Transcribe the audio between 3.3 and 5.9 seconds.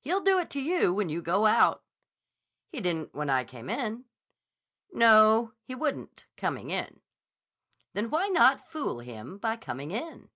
came in." "No, he